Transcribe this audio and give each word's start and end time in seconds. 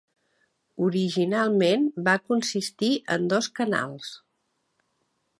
Originalment 0.85 1.85
va 2.07 2.15
consistir 2.31 2.89
en 3.17 3.27
dos 3.35 3.51
canals. 3.59 4.09